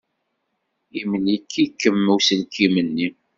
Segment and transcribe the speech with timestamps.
[0.99, 3.07] Imlek-ikem uselkim-nni.